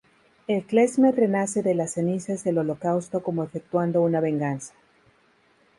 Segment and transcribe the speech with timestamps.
[0.47, 4.73] El klezmer renace de las cenizas del Holocausto como efectuando una venganza.